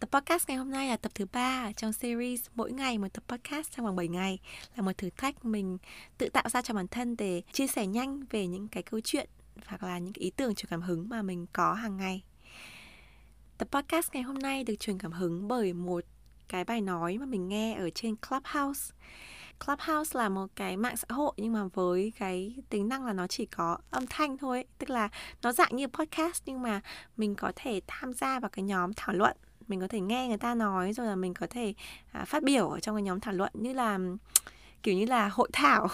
[0.00, 3.24] Tập podcast ngày hôm nay là tập thứ ba trong series mỗi ngày một tập
[3.28, 4.38] podcast trong vòng 7 ngày
[4.76, 5.78] là một thử thách mình
[6.18, 9.28] tự tạo ra cho bản thân để chia sẻ nhanh về những cái câu chuyện
[9.66, 12.22] hoặc là những ý tưởng truyền cảm hứng mà mình có hàng ngày.
[13.58, 16.04] Tập podcast ngày hôm nay được truyền cảm hứng bởi một
[16.48, 18.94] cái bài nói mà mình nghe ở trên Clubhouse.
[19.66, 23.26] Clubhouse là một cái mạng xã hội nhưng mà với cái tính năng là nó
[23.26, 25.08] chỉ có âm thanh thôi, tức là
[25.42, 26.80] nó dạng như podcast nhưng mà
[27.16, 29.36] mình có thể tham gia vào cái nhóm thảo luận
[29.70, 31.74] mình có thể nghe người ta nói rồi là mình có thể
[32.12, 33.98] à, phát biểu ở trong cái nhóm thảo luận như là
[34.82, 35.88] kiểu như là hội thảo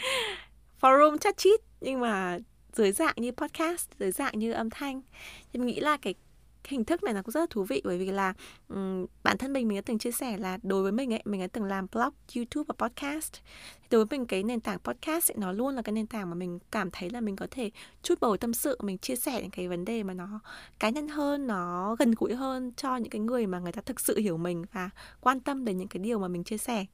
[0.80, 2.38] forum chat chít nhưng mà
[2.72, 5.02] dưới dạng như podcast dưới dạng như âm thanh.
[5.52, 6.14] Thì mình nghĩ là cái
[6.64, 8.34] hình thức này nó cũng rất là thú vị bởi vì là
[8.68, 11.40] um, bản thân mình mình đã từng chia sẻ là đối với mình ấy mình
[11.40, 13.32] đã từng làm blog youtube và podcast.
[13.90, 16.34] Đối với mình cái nền tảng podcast ấy, nó luôn là cái nền tảng mà
[16.34, 17.70] mình cảm thấy là mình có thể
[18.02, 20.40] chút bầu tâm sự mình chia sẻ những cái vấn đề mà nó
[20.80, 24.00] cá nhân hơn nó gần gũi hơn cho những cái người mà người ta thực
[24.00, 24.90] sự hiểu mình và
[25.20, 26.86] quan tâm đến những cái điều mà mình chia sẻ.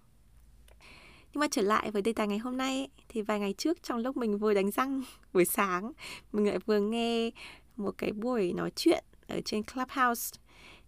[1.33, 3.83] Nhưng mà trở lại với đề tài ngày hôm nay ấy, thì vài ngày trước
[3.83, 5.03] trong lúc mình vừa đánh răng
[5.33, 5.93] buổi sáng
[6.33, 7.31] mình lại vừa nghe
[7.77, 10.39] một cái buổi nói chuyện ở trên Clubhouse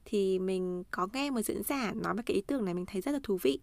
[0.05, 3.01] thì mình có nghe một diễn giả nói về cái ý tưởng này mình thấy
[3.01, 3.61] rất là thú vị.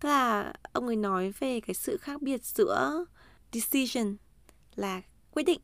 [0.00, 3.04] Tức là ông ấy nói về cái sự khác biệt giữa
[3.52, 4.16] decision
[4.74, 5.60] là quyết định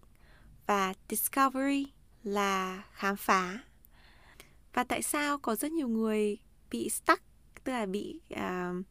[0.67, 1.87] và discovery
[2.23, 3.59] là khám phá.
[4.73, 6.39] Và tại sao có rất nhiều người
[6.71, 7.23] bị stuck,
[7.65, 8.85] tức là bị uh,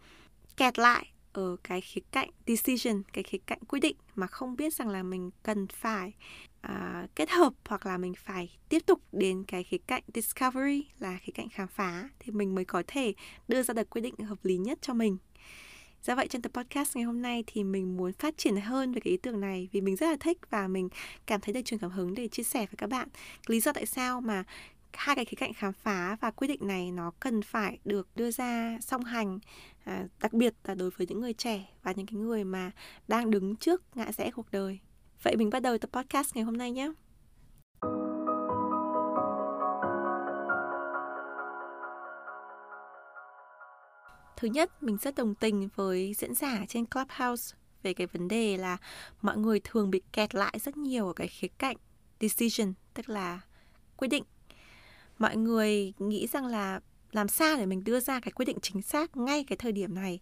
[0.58, 4.74] kẹt lại ở cái khía cạnh decision, cái khía cạnh quyết định mà không biết
[4.74, 6.14] rằng là mình cần phải
[6.68, 11.18] uh, kết hợp hoặc là mình phải tiếp tục đến cái khía cạnh discovery là
[11.22, 13.14] khía cạnh khám phá thì mình mới có thể
[13.48, 15.18] đưa ra được quyết định hợp lý nhất cho mình
[16.04, 19.02] Do vậy trong tập podcast ngày hôm nay thì mình muốn phát triển hơn về
[19.04, 20.90] cái ý tưởng này vì mình rất là thích và mình
[21.26, 23.08] cảm thấy được truyền cảm hứng để chia sẻ với các bạn.
[23.48, 24.44] Lý do tại sao mà
[24.94, 28.32] hai cái khía cạnh khám phá và quyết định này nó cần phải được đưa
[28.32, 29.40] ra song hành
[29.84, 32.72] à, đặc biệt là đối với những người trẻ và những cái người mà
[33.08, 34.80] đang đứng trước ngã rẽ cuộc đời
[35.24, 36.92] Vậy mình bắt đầu tập podcast ngày hôm nay nhé.
[44.38, 48.58] Thứ nhất, mình rất đồng tình với diễn giả trên Clubhouse về cái vấn đề
[48.58, 48.78] là
[49.22, 51.78] mọi người thường bị kẹt lại rất nhiều ở cái khía cạnh
[52.20, 53.42] decision, tức là
[53.98, 54.24] quyết định.
[55.18, 56.80] Mọi người nghĩ rằng là
[57.12, 59.96] làm sao để mình đưa ra cái quyết định chính xác ngay cái thời điểm
[59.96, 60.20] này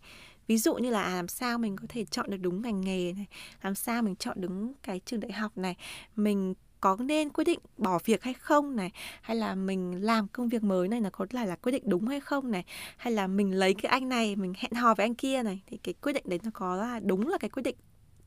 [0.52, 3.14] ví dụ như là à, làm sao mình có thể chọn được đúng ngành nghề
[3.14, 3.28] này
[3.62, 5.76] làm sao mình chọn đúng cái trường đại học này
[6.16, 8.92] mình có nên quyết định bỏ việc hay không này
[9.22, 12.08] hay là mình làm công việc mới này là có là là quyết định đúng
[12.08, 12.66] hay không này
[12.98, 15.78] hay là mình lấy cái anh này mình hẹn hò với anh kia này thì
[15.78, 17.76] cái quyết định đấy nó có là đúng là cái quyết định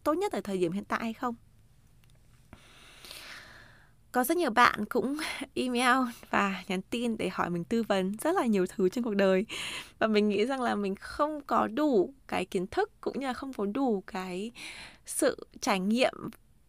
[0.04, 1.34] tốt nhất ở thời điểm hiện tại hay không?
[4.14, 5.16] Có rất nhiều bạn cũng
[5.54, 5.96] email
[6.30, 9.46] và nhắn tin để hỏi mình tư vấn rất là nhiều thứ trên cuộc đời.
[9.98, 13.32] Và mình nghĩ rằng là mình không có đủ cái kiến thức cũng như là
[13.32, 14.52] không có đủ cái
[15.06, 16.14] sự trải nghiệm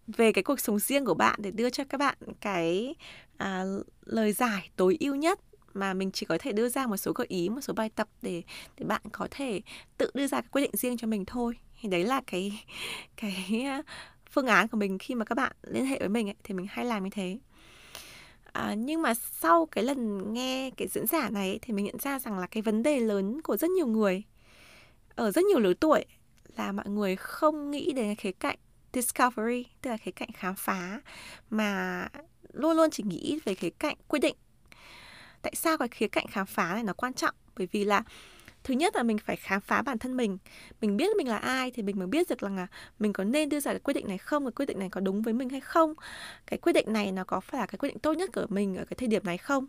[0.07, 2.95] về cái cuộc sống riêng của bạn để đưa cho các bạn cái
[3.37, 3.63] à,
[4.05, 5.39] lời giải tối ưu nhất
[5.73, 8.07] mà mình chỉ có thể đưa ra một số gợi ý một số bài tập
[8.21, 8.43] để
[8.77, 9.61] để bạn có thể
[9.97, 11.57] tự đưa ra cái quyết định riêng cho mình thôi.
[11.81, 12.63] Thì đấy là cái
[13.17, 13.65] cái
[14.35, 16.67] phương án của mình khi mà các bạn liên hệ với mình ấy, thì mình
[16.69, 17.37] hay làm như thế.
[18.43, 21.99] À, nhưng mà sau cái lần nghe cái diễn giả này ấy, thì mình nhận
[21.99, 24.23] ra rằng là cái vấn đề lớn của rất nhiều người
[25.15, 26.05] ở rất nhiều lứa tuổi
[26.57, 28.57] là mọi người không nghĩ đến cái khía cạnh
[28.93, 31.01] discovery tức là khía cạnh khám phá
[31.49, 32.07] mà
[32.53, 34.35] luôn luôn chỉ nghĩ về khía cạnh quyết định.
[35.41, 37.35] Tại sao cái khía cạnh khám phá này nó quan trọng?
[37.57, 38.03] Bởi vì là
[38.65, 40.37] thứ nhất là mình phải khám phá bản thân mình.
[40.81, 42.67] Mình biết mình là ai thì mình mới biết được là
[42.99, 45.01] mình có nên đưa ra cái quyết định này không, cái quyết định này có
[45.01, 45.93] đúng với mình hay không.
[46.45, 48.75] Cái quyết định này nó có phải là cái quyết định tốt nhất của mình
[48.75, 49.65] ở cái thời điểm này không?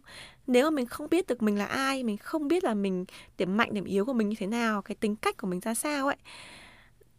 [0.47, 3.05] Nếu mà mình không biết được mình là ai, mình không biết là mình
[3.39, 5.75] điểm mạnh, điểm yếu của mình như thế nào, cái tính cách của mình ra
[5.75, 6.17] sao ấy,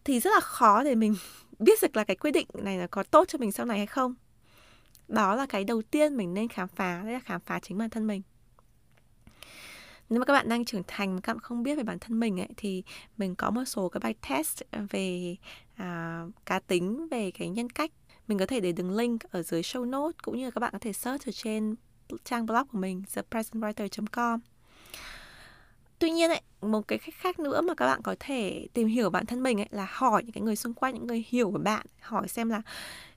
[0.03, 1.15] thì rất là khó để mình
[1.59, 3.87] biết được là cái quyết định này là có tốt cho mình sau này hay
[3.87, 4.15] không.
[5.07, 7.89] Đó là cái đầu tiên mình nên khám phá, đấy là khám phá chính bản
[7.89, 8.21] thân mình
[10.09, 12.19] nếu mà các bạn đang trưởng thành mà các bạn không biết về bản thân
[12.19, 12.83] mình ấy thì
[13.17, 15.35] mình có một số cái bài test về
[15.75, 17.91] à, cá tính về cái nhân cách.
[18.27, 20.73] Mình có thể để đường link ở dưới show note cũng như là các bạn
[20.73, 21.75] có thể search ở trên
[22.23, 24.39] trang blog của mình thepresentwriter.com
[25.99, 29.09] tuy nhiên ấy một cái cách khác nữa mà các bạn có thể tìm hiểu
[29.09, 31.57] bản thân mình ấy là hỏi những cái người xung quanh những người hiểu của
[31.57, 32.61] bạn hỏi xem là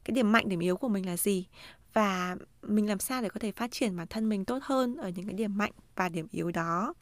[0.05, 1.47] cái điểm mạnh điểm yếu của mình là gì
[1.93, 5.09] và mình làm sao để có thể phát triển bản thân mình tốt hơn ở
[5.09, 6.95] những cái điểm mạnh và điểm yếu đó?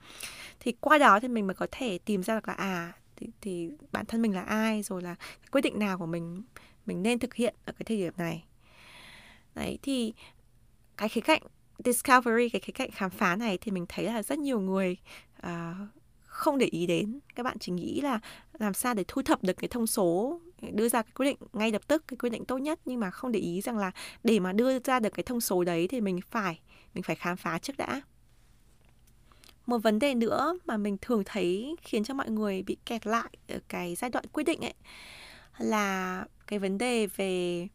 [0.61, 3.70] Thì qua đó thì mình mới có thể tìm ra được là à thì, thì
[3.93, 5.14] bản thân mình là ai rồi là
[5.50, 6.43] quyết định nào của mình
[6.87, 8.44] mình nên thực hiện ở cái thời điểm này.
[9.55, 10.14] Đấy thì
[10.96, 11.43] cái khía cạnh
[11.85, 14.96] discovery cái khía cạnh khám phá này thì mình thấy là rất nhiều người
[15.46, 15.88] uh,
[16.38, 17.20] không để ý đến.
[17.35, 18.20] Các bạn chỉ nghĩ là
[18.58, 20.40] làm sao để thu thập được cái thông số,
[20.73, 23.11] đưa ra cái quyết định ngay lập tức, cái quyết định tốt nhất, nhưng mà
[23.11, 23.90] không để ý rằng là
[24.25, 26.61] để mà đưa ra được cái thông số đấy thì mình phải
[26.94, 28.00] mình phải khám phá trước đã.
[29.67, 33.31] Một vấn đề nữa mà mình thường thấy khiến cho mọi người bị kẹt lại
[33.49, 34.75] ở cái giai đoạn quyết định ấy,
[35.58, 37.69] là cái vấn đề về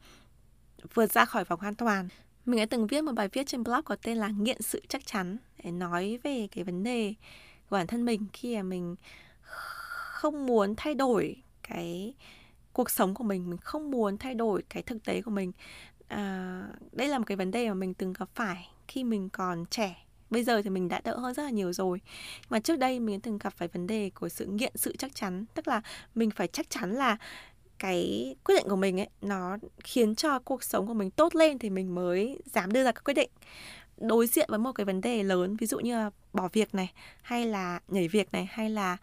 [0.93, 2.07] vượt ra khỏi vòng an toàn.
[2.45, 5.05] Mình đã từng viết một bài viết trên blog có tên là nghiện sự chắc
[5.05, 7.13] chắn để nói về cái vấn đề
[7.69, 8.95] của bản thân mình khi mà mình
[9.43, 11.35] không muốn thay đổi
[11.69, 12.13] cái
[12.73, 15.51] cuộc sống của mình mình không muốn thay đổi cái thực tế của mình.
[16.07, 16.61] À,
[16.91, 20.05] đây là một cái vấn đề mà mình từng gặp phải khi mình còn trẻ.
[20.29, 22.01] Bây giờ thì mình đã đỡ hơn rất là nhiều rồi.
[22.49, 25.45] Mà trước đây mình từng gặp phải vấn đề của sự nghiện sự chắc chắn
[25.53, 25.81] tức là
[26.15, 27.17] mình phải chắc chắn là
[27.79, 31.59] cái quyết định của mình ấy nó khiến cho cuộc sống của mình tốt lên
[31.59, 33.29] thì mình mới dám đưa ra các quyết định
[33.97, 36.93] đối diện với một cái vấn đề lớn ví dụ như là bỏ việc này
[37.21, 38.97] hay là nhảy việc này hay là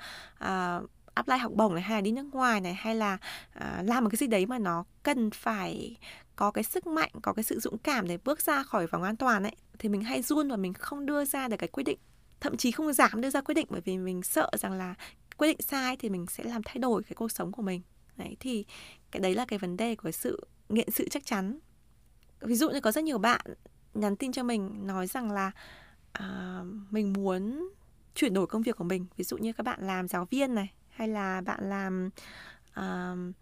[0.44, 3.18] uh, apply học bổng này hay là đi nước ngoài này hay là
[3.56, 5.96] uh, làm một cái gì đấy mà nó cần phải
[6.36, 9.16] có cái sức mạnh có cái sự dũng cảm để bước ra khỏi vòng an
[9.16, 11.98] toàn ấy thì mình hay run và mình không đưa ra được cái quyết định
[12.40, 14.94] thậm chí không dám đưa ra quyết định bởi vì mình sợ rằng là
[15.36, 17.82] quyết định sai thì mình sẽ làm thay đổi cái cuộc sống của mình.
[18.16, 18.64] Đấy thì
[19.10, 21.58] cái đấy là cái vấn đề của sự nghiện sự chắc chắn.
[22.40, 23.40] Ví dụ như có rất nhiều bạn
[23.94, 25.50] nhắn tin cho mình nói rằng là
[26.18, 27.68] uh, mình muốn
[28.14, 29.06] chuyển đổi công việc của mình.
[29.16, 32.10] Ví dụ như các bạn làm giáo viên này hay là bạn làm
[32.80, 33.34] uh,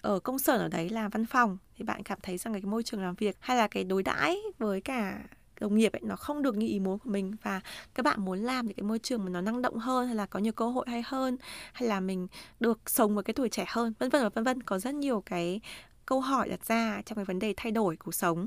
[0.00, 2.82] ở công sở ở đấy làm văn phòng thì bạn cảm thấy rằng cái môi
[2.82, 5.24] trường làm việc hay là cái đối đãi với cả
[5.60, 7.36] đồng nghiệp ấy nó không được như ý muốn của mình.
[7.42, 7.60] Và
[7.94, 10.26] các bạn muốn làm những cái môi trường mà nó năng động hơn hay là
[10.26, 11.36] có nhiều cơ hội hay hơn
[11.72, 12.28] hay là mình
[12.60, 14.62] được sống với cái tuổi trẻ hơn vân vân và vân vân.
[14.62, 15.60] Có rất nhiều cái
[16.06, 18.46] câu hỏi đặt ra trong cái vấn đề thay đổi cuộc sống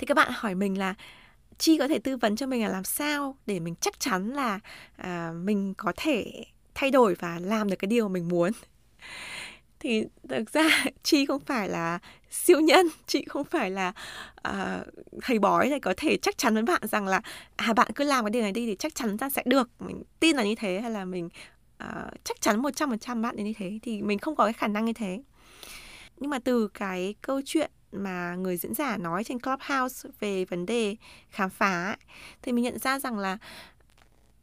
[0.00, 0.94] thì các bạn hỏi mình là
[1.58, 4.60] chi có thể tư vấn cho mình là làm sao để mình chắc chắn là
[4.96, 6.44] à, mình có thể
[6.74, 8.52] thay đổi và làm được cái điều mình muốn?
[9.80, 11.98] Thì thực ra chi không phải là
[12.30, 13.92] siêu nhân chị không phải là
[14.48, 14.86] uh,
[15.22, 17.20] thầy bói này có thể chắc chắn với bạn rằng là
[17.56, 19.68] à bạn cứ làm cái điều này đi thì chắc chắn ta sẽ được.
[19.80, 21.28] Mình tin là như thế hay là mình
[21.84, 24.52] uh, chắc chắn một trăm phần trăm bạn như thế thì mình không có cái
[24.52, 25.22] khả năng như thế.
[26.16, 30.66] Nhưng mà từ cái câu chuyện mà người diễn giả nói trên Clubhouse về vấn
[30.66, 30.96] đề
[31.30, 31.96] khám phá
[32.42, 33.38] thì mình nhận ra rằng là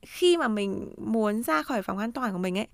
[0.02, 2.68] khi mà mình muốn ra khỏi vòng an toàn của mình ấy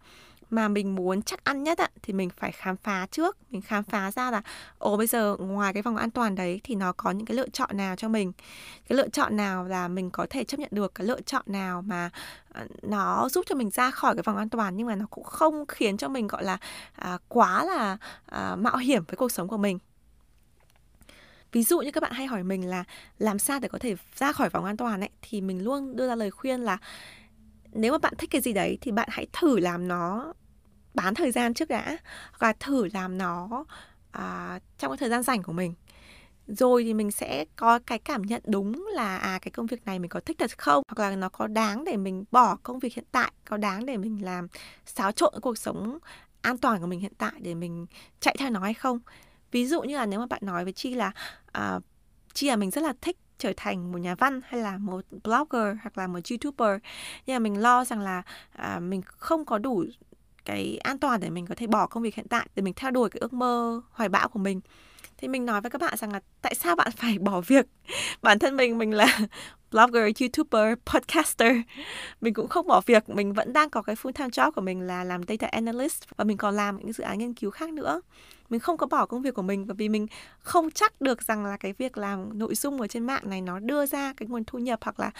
[0.53, 3.37] mà mình muốn chắc ăn nhất ạ thì mình phải khám phá trước.
[3.51, 4.41] Mình khám phá ra là
[4.77, 7.49] ồ bây giờ ngoài cái vòng an toàn đấy thì nó có những cái lựa
[7.49, 8.31] chọn nào cho mình?
[8.89, 10.95] Cái lựa chọn nào là mình có thể chấp nhận được?
[10.95, 12.09] Cái lựa chọn nào mà
[12.53, 15.23] ờ, nó giúp cho mình ra khỏi cái vòng an toàn nhưng mà nó cũng
[15.23, 16.57] không khiến cho mình gọi là
[16.95, 19.79] à, quá là à, mạo hiểm với cuộc sống của mình?
[21.53, 22.83] Ví dụ như các bạn hay hỏi mình là
[23.19, 26.07] làm sao để có thể ra khỏi vòng an toàn ấy thì mình luôn đưa
[26.07, 26.77] ra lời khuyên là
[27.71, 30.33] nếu mà bạn thích cái gì đấy thì bạn hãy thử làm nó
[30.94, 31.97] bán thời gian trước đã
[32.39, 33.66] và thử làm nó
[34.11, 35.73] à, trong cái thời gian rảnh của mình.
[36.47, 39.99] Rồi thì mình sẽ có cái cảm nhận đúng là à cái công việc này
[39.99, 40.83] mình có thích thật không?
[40.87, 43.97] Hoặc là nó có đáng để mình bỏ công việc hiện tại có đáng để
[43.97, 44.47] mình làm
[44.85, 45.97] xáo trộn cuộc sống
[46.42, 47.85] an toàn của mình hiện tại để mình
[48.19, 48.99] chạy theo nó hay không?
[49.54, 51.12] Ví dụ như là nếu mà bạn nói với chi là
[51.52, 51.80] à,
[52.33, 55.78] chi là mình rất là thích trở thành một nhà văn hay là một blogger
[55.81, 56.81] hoặc là một youtuber
[57.26, 59.86] nhưng mà mình lo rằng là à, mình không có đủ
[60.45, 62.92] cái an toàn để mình có thể bỏ công việc hiện tại để mình theo
[62.92, 64.62] đuổi cái ước mơ hoài bão của mình
[65.23, 67.65] thì mình nói với các bạn rằng là tại sao bạn phải bỏ việc?
[68.21, 69.19] Bản thân mình mình là
[69.71, 71.57] blogger, youtuber, podcaster.
[72.21, 74.81] Mình cũng không bỏ việc, mình vẫn đang có cái full time job của mình
[74.81, 78.01] là làm data analyst và mình còn làm những dự án nghiên cứu khác nữa.
[78.49, 80.07] Mình không có bỏ công việc của mình bởi vì mình
[80.39, 83.59] không chắc được rằng là cái việc làm nội dung ở trên mạng này nó
[83.59, 85.11] đưa ra cái nguồn thu nhập hoặc là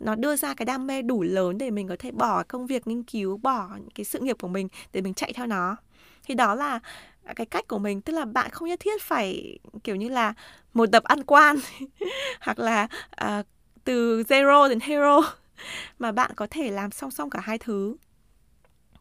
[0.00, 2.86] nó đưa ra cái đam mê đủ lớn để mình có thể bỏ công việc
[2.86, 5.76] nghiên cứu, bỏ cái sự nghiệp của mình để mình chạy theo nó.
[6.24, 6.80] Thì đó là
[7.24, 8.00] À, cái cách của mình.
[8.00, 10.34] Tức là bạn không nhất thiết phải kiểu như là
[10.74, 11.56] một tập ăn quan
[12.40, 12.88] hoặc là
[13.24, 13.46] uh,
[13.84, 15.20] từ zero đến hero
[15.98, 17.96] mà bạn có thể làm song song cả hai thứ.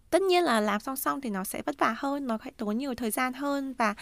[0.10, 2.78] Tất nhiên là làm song song thì nó sẽ vất vả hơn nó phải tốn
[2.78, 3.96] nhiều thời gian hơn và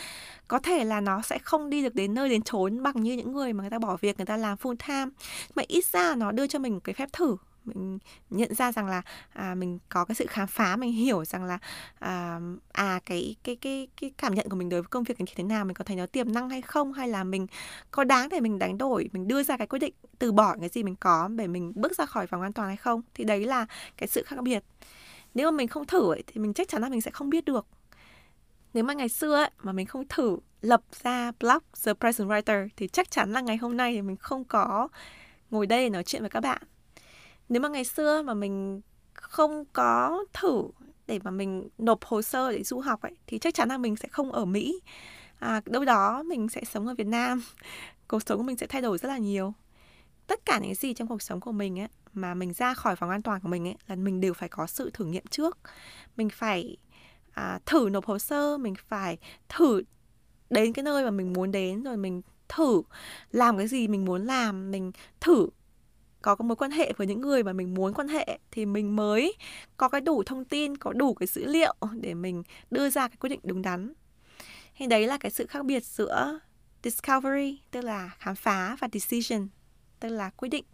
[0.48, 3.32] có thể là nó sẽ không đi được đến nơi đến chốn bằng như những
[3.32, 5.12] người mà người ta bỏ việc người ta làm full time.
[5.56, 8.00] Mà ít ra nó đưa cho mình một cái phép thử mình
[8.30, 9.02] nhận ra rằng là
[9.34, 11.58] à, mình có cái sự khám phá mình hiểu rằng là
[12.00, 12.40] à,
[12.72, 15.44] à cái cái cái cái cảm nhận của mình đối với công việc như thế
[15.44, 17.48] nào mình có thấy nó tiềm năng hay không hay là mình
[17.92, 20.70] có đáng để mình đánh đổi mình đưa ra cái quyết định từ bỏ cái
[20.70, 23.46] gì mình có để mình bước ra khỏi vòng an toàn hay không thì đấy
[23.46, 23.66] là
[23.98, 24.64] cái sự khác biệt.
[25.34, 27.46] Nếu mà mình không thử ấy, thì mình chắc chắn là mình sẽ không biết
[27.46, 27.68] được.
[28.74, 32.68] Nếu mà ngày xưa ấy, mà mình không thử lập ra blog The Present Writer
[32.78, 34.88] thì chắc chắn là ngày hôm nay thì mình không có
[35.52, 36.62] ngồi đây để nói chuyện với các bạn
[37.50, 38.82] nếu mà ngày xưa mà mình
[39.14, 40.64] không có thử
[41.08, 43.96] để mà mình nộp hồ sơ để du học ấy thì chắc chắn là mình
[43.96, 44.80] sẽ không ở Mỹ.
[45.40, 47.44] À, đâu đó mình sẽ sống ở Việt Nam.
[48.08, 49.54] Cuộc sống của mình sẽ thay đổi rất là nhiều.
[50.28, 53.10] Tất cả những gì trong cuộc sống của mình ấy mà mình ra khỏi vòng
[53.10, 55.58] an toàn của mình ấy là mình đều phải có sự thử nghiệm trước.
[56.18, 56.78] Mình phải
[57.32, 59.18] à, thử nộp hồ sơ mình phải
[59.50, 59.82] thử
[60.50, 62.82] đến cái nơi mà mình muốn đến rồi mình thử
[63.32, 65.48] làm cái gì mình muốn làm mình thử
[66.22, 68.96] có cái mối quan hệ với những người mà mình muốn quan hệ thì mình
[68.96, 69.34] mới
[69.78, 73.18] có cái đủ thông tin có đủ cái dữ liệu để mình đưa ra cái
[73.20, 73.94] quyết định đúng đắn.
[74.76, 76.40] Thì đấy là cái sự khác biệt giữa
[76.84, 79.48] discovery tức là khám phá và decision
[80.00, 80.66] tức là quyết định.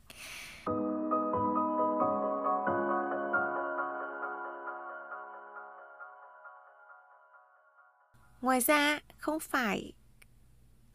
[8.42, 9.94] Ngoài ra không phải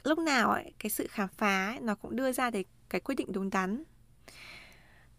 [0.04, 3.14] lúc nào ấy, cái sự khám phá ấy, nó cũng đưa ra để cái quyết
[3.14, 3.84] định đúng đắn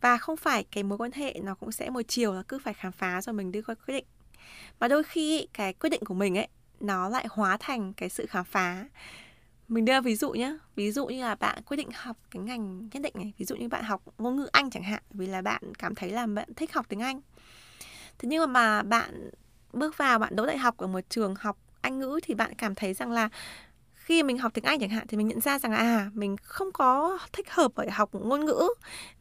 [0.02, 2.74] và không phải cái mối quan hệ nó cũng sẽ một chiều là cứ phải
[2.74, 4.06] khám phá rồi mình đưa ra quyết định.
[4.80, 6.48] Mà đôi khi cái quyết định của mình ấy
[6.80, 8.86] nó lại hóa thành cái sự khám phá.
[9.68, 12.90] Mình đưa ví dụ nhé ví dụ như là bạn quyết định học cái ngành
[12.94, 15.42] nhất định này ví dụ như bạn học ngôn ngữ anh chẳng hạn vì là
[15.42, 17.22] bạn cảm thấy là bạn thích học tiếng anh.
[18.20, 19.30] Thế nhưng mà, mà bạn
[19.74, 22.76] bước vào bạn đỗ đại học ở một trường học anh ngữ thì bạn cảm
[22.76, 23.30] thấy rằng là
[24.12, 26.72] khi mình học tiếng Anh chẳng hạn thì mình nhận ra rằng à mình không
[26.72, 28.70] có thích hợp ở học ngôn ngữ.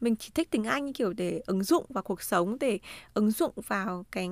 [0.01, 2.79] Mình chỉ thích tiếng Anh kiểu để ứng dụng vào cuộc sống để
[3.13, 4.29] ứng dụng vào cái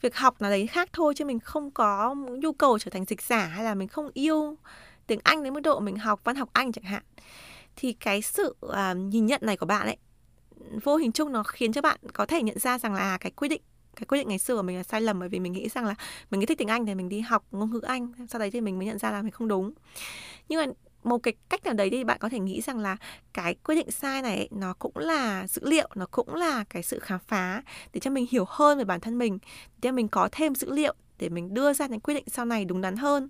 [0.00, 3.22] việc học nào đấy khác thôi chứ mình không có nhu cầu trở thành dịch
[3.22, 4.56] giả hay là mình không yêu
[5.06, 7.02] tiếng Anh đến mức độ mình học văn học Anh chẳng hạn.
[7.76, 9.96] Thì cái sự uh, nhìn nhận này của bạn ấy
[10.82, 13.48] vô hình chung nó khiến cho bạn có thể nhận ra rằng là cái quyết
[13.48, 13.62] định
[13.96, 15.84] cái quyết định ngày xưa của mình là sai lầm bởi vì mình nghĩ rằng
[15.84, 15.94] là
[16.30, 18.60] mình nghĩ thích tiếng Anh thì mình đi học ngôn ngữ Anh, sau đấy thì
[18.60, 19.72] mình mới nhận ra là mình không đúng.
[20.48, 20.72] Nhưng mà
[21.04, 22.96] một cái cách nào đấy thì bạn có thể nghĩ rằng là
[23.32, 26.98] cái quyết định sai này nó cũng là dữ liệu, nó cũng là cái sự
[26.98, 29.38] khám phá để cho mình hiểu hơn về bản thân mình,
[29.82, 32.64] để mình có thêm dữ liệu để mình đưa ra những quyết định sau này
[32.64, 33.28] đúng đắn hơn?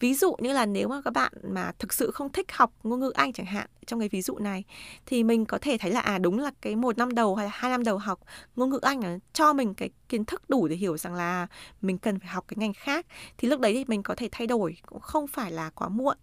[0.00, 3.00] Ví dụ như là nếu mà các bạn mà thực sự không thích học ngôn
[3.00, 4.64] ngữ anh chẳng hạn, trong cái ví dụ này,
[5.06, 7.52] thì mình có thể thấy là à đúng là cái một năm đầu hay là
[7.54, 8.20] hai năm đầu học
[8.56, 11.46] ngôn ngữ anh là cho mình cái kiến thức đủ để hiểu rằng là
[11.82, 13.06] mình cần phải học cái ngành khác,
[13.38, 16.16] thì lúc đấy thì mình có thể thay đổi, cũng không phải là quá muộn.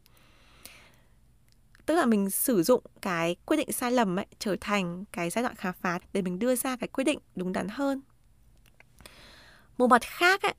[1.86, 5.44] Tức là mình sử dụng cái quyết định sai lầm ấy trở thành cái giai
[5.44, 8.02] đoạn khám phá để mình đưa ra cái quyết định đúng đắn hơn.
[9.78, 10.54] Một mặt khác ấy,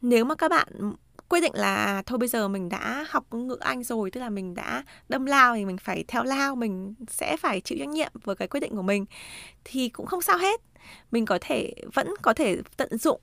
[0.00, 0.92] nếu mà các bạn
[1.32, 4.54] quyết định là, thôi bây giờ mình đã học ngữ Anh rồi, tức là mình
[4.54, 8.36] đã đâm lao thì mình phải theo lao, mình sẽ phải chịu trách nhiệm với
[8.36, 9.06] cái quyết định của mình.
[9.64, 10.60] Thì cũng không sao hết.
[11.10, 13.20] Mình có thể, vẫn có thể tận dụng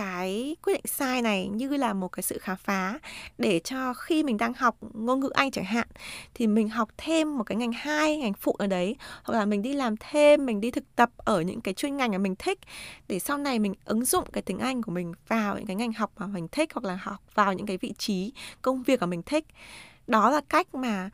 [0.00, 2.98] cái quyết định sai này như là một cái sự khám phá
[3.38, 5.88] để cho khi mình đang học ngôn ngữ Anh chẳng hạn,
[6.34, 9.62] thì mình học thêm một cái ngành hai, ngành phụ ở đấy, hoặc là mình
[9.62, 12.58] đi làm thêm, mình đi thực tập ở những cái chuyên ngành mà mình thích,
[13.08, 15.92] để sau này mình ứng dụng cái tiếng Anh của mình vào những cái ngành
[15.92, 19.06] học mà mình thích, hoặc là học vào những cái vị trí công việc mà
[19.06, 19.44] mình thích.
[20.06, 21.10] Đó là cách mà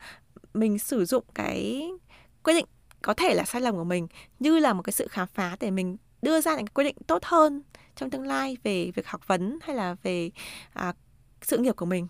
[0.53, 1.89] mình sử dụng cái
[2.43, 2.65] quyết định
[3.01, 4.07] có thể là sai lầm của mình,
[4.39, 7.23] như là một cái sự khám phá để mình đưa ra những quyết định tốt
[7.25, 7.61] hơn
[7.97, 10.31] trong tương lai về việc học vấn hay là về
[10.73, 10.93] à,
[11.41, 12.07] sự nghiệp của mình.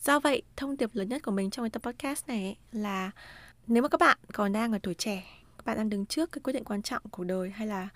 [0.00, 3.10] Do vậy thông điệp lớn nhất của mình trong cái tập podcast này là
[3.66, 5.24] nếu mà các bạn còn đang ở tuổi trẻ
[5.58, 7.88] các bạn đang đứng trước cái quyết định quan trọng của đời hay là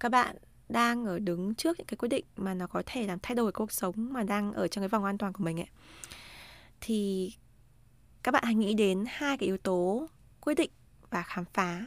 [0.00, 0.36] các bạn
[0.68, 3.52] đang ở đứng trước những cái quyết định mà nó có thể làm thay đổi
[3.52, 5.68] cuộc sống mà đang ở trong cái vòng an toàn của mình ấy
[6.80, 7.32] thì
[8.22, 10.06] các bạn hãy nghĩ đến hai cái yếu tố
[10.40, 10.70] quyết định
[11.10, 11.84] và khám phá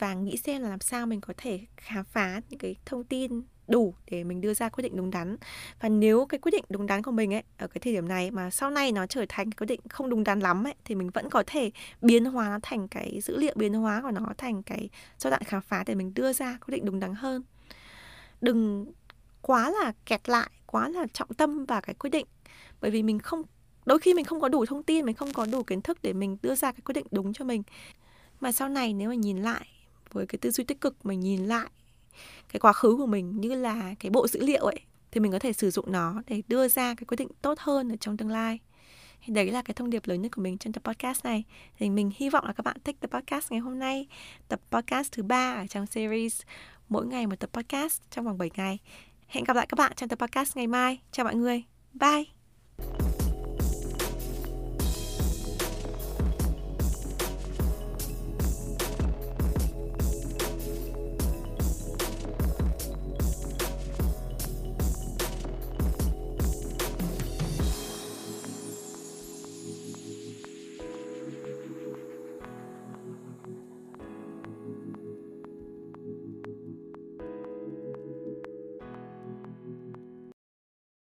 [0.00, 3.42] và nghĩ xem là làm sao mình có thể khám phá những cái thông tin
[3.68, 5.36] đủ để mình đưa ra quyết định đúng đắn.
[5.80, 8.30] Và nếu cái quyết định đúng đắn của mình ấy, ở cái thời điểm này
[8.30, 11.10] mà sau này nó trở thành quyết định không đúng đắn lắm ấy, thì mình
[11.10, 11.70] vẫn có thể
[12.02, 14.88] biến hóa nó thành cái dữ liệu, biến hóa của nó thành cái
[15.18, 17.42] giai đoạn khám phá để mình đưa ra quyết định đúng đắn hơn.
[18.40, 18.92] Đừng
[19.42, 22.26] quá là kẹt lại, quá là trọng tâm vào cái quyết định.
[22.80, 23.42] Bởi vì mình không,
[23.86, 26.12] đôi khi mình không có đủ thông tin, mình không có đủ kiến thức để
[26.12, 27.62] mình đưa ra cái quyết định đúng cho mình.
[28.40, 29.66] Mà sau này nếu mà nhìn lại
[30.12, 31.70] với cái tư duy tích cực, mình nhìn lại
[32.52, 35.38] cái quá khứ của mình như là cái bộ dữ liệu ấy, thì mình có
[35.38, 38.28] thể sử dụng nó để đưa ra cái quyết định tốt hơn ở trong tương
[38.28, 38.58] lai.
[39.28, 41.44] Đấy là cái thông điệp lớn nhất của mình trong tập podcast này.
[41.78, 44.06] Thì mình hy vọng là các bạn thích tập podcast ngày hôm nay.
[44.48, 46.40] Tập podcast thứ ba ở trong series
[46.88, 48.78] mỗi ngày một tập podcast trong vòng 7 ngày.
[49.26, 51.00] Hẹn gặp lại các bạn trong tập podcast ngày mai.
[51.12, 51.62] Chào mọi người.
[51.92, 52.39] Bye!